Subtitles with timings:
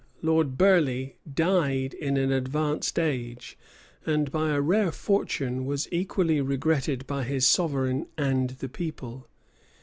[0.23, 3.55] Lord Burleigh died in an advanced age;
[4.03, 9.27] and, by a rare fortune was equally regretted by his sovereign and the people.